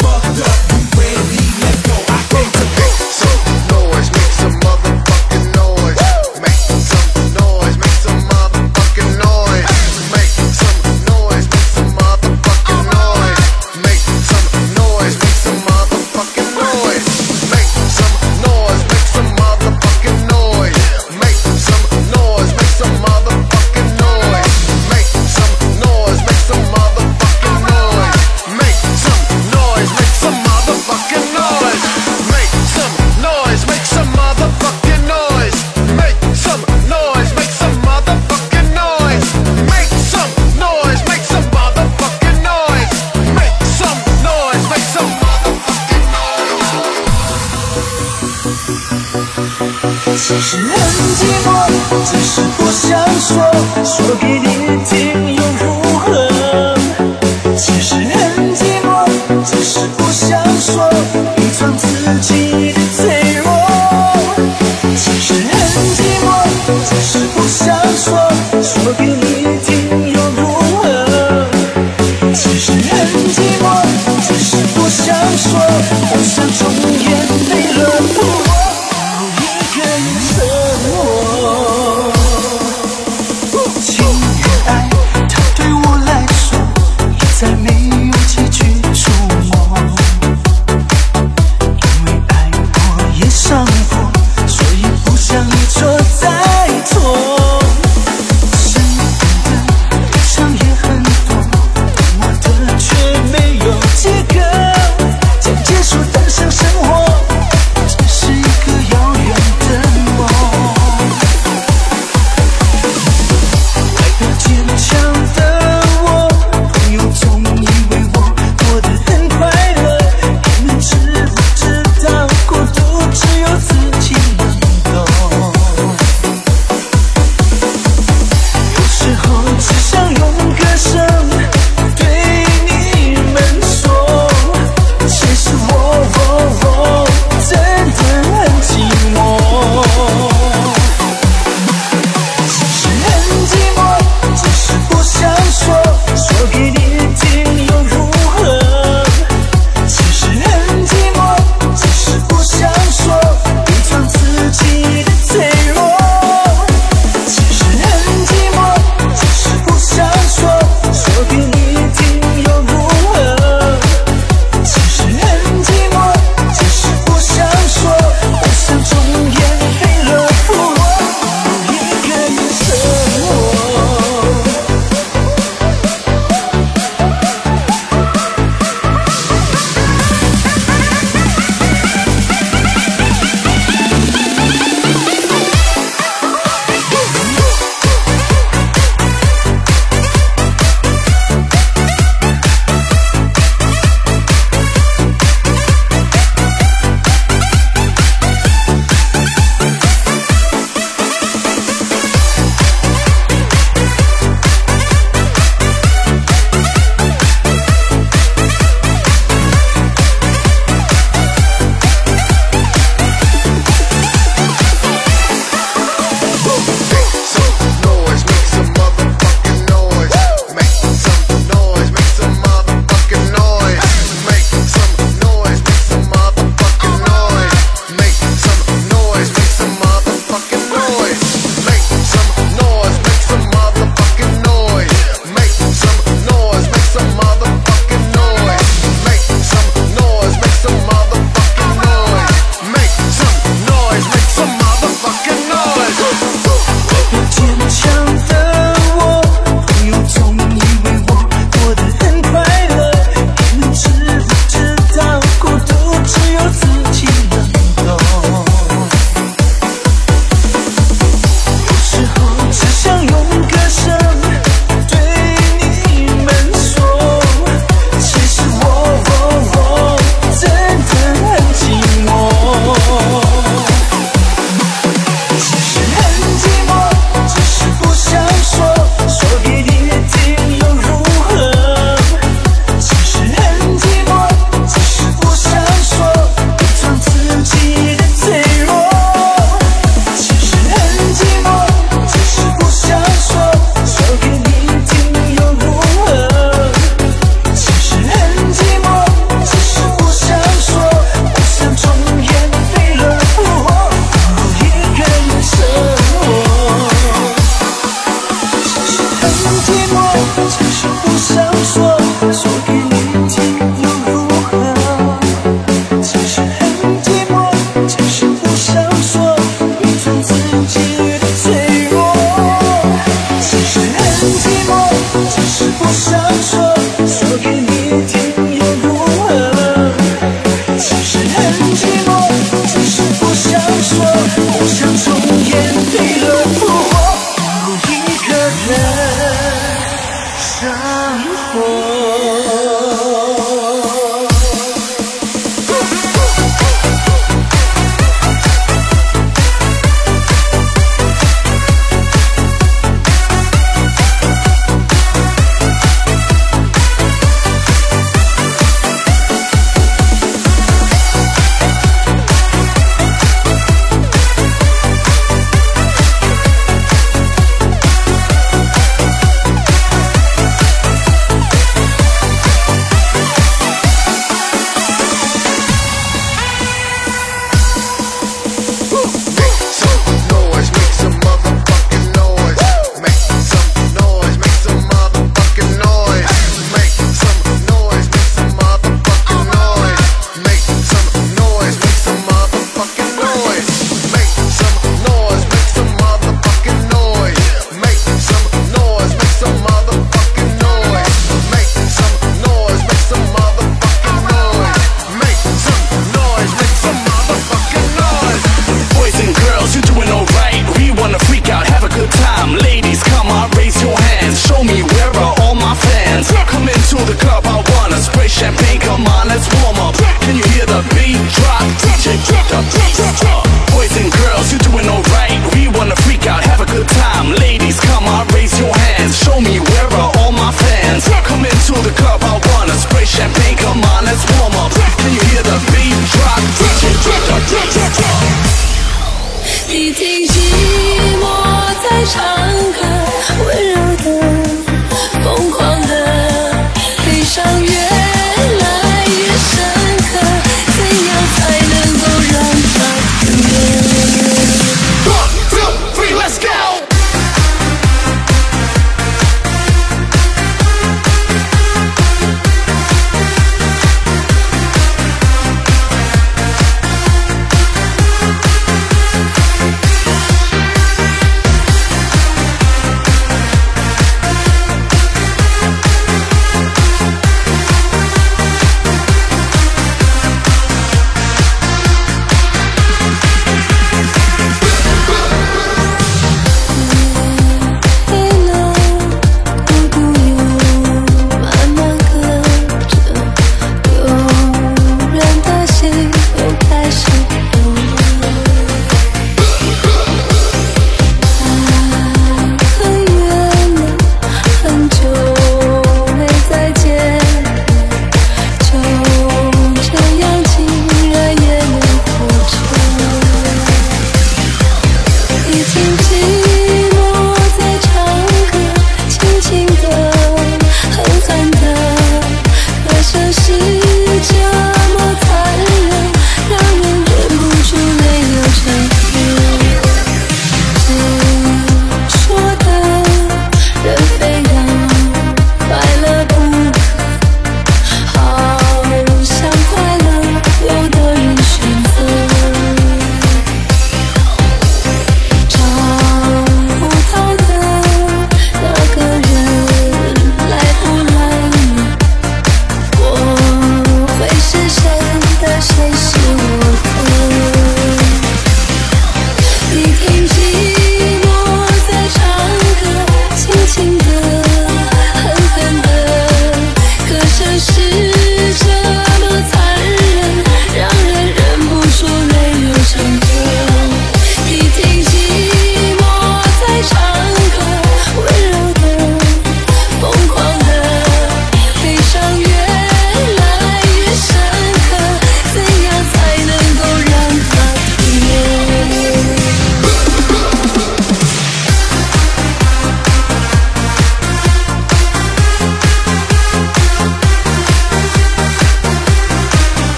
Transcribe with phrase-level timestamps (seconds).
[0.00, 0.60] fucked up.
[0.72, 1.44] You ready?
[1.62, 1.96] Let's go.
[2.08, 2.89] I came to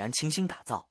[0.00, 0.89] 然倾心打造。